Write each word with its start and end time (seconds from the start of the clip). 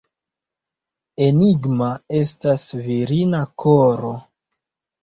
Enigma 1.27 1.91
estas 2.23 2.67
virina 2.89 3.47
koro! 3.67 4.13